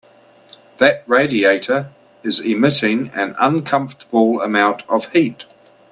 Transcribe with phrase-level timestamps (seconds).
[0.79, 1.91] That radiator
[2.23, 5.45] is emitting an uncomfortable amount of heat.